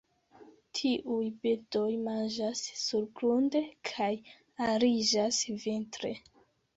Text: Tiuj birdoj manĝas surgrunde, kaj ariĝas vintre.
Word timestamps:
Tiuj 0.77 1.25
birdoj 1.41 1.89
manĝas 2.07 2.61
surgrunde, 2.83 3.61
kaj 3.91 4.07
ariĝas 4.69 5.43
vintre. 5.67 6.15